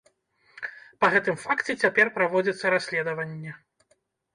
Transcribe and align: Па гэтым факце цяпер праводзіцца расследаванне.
Па 1.05 1.11
гэтым 1.17 1.39
факце 1.45 1.71
цяпер 1.85 2.13
праводзіцца 2.19 2.77
расследаванне. 2.79 3.51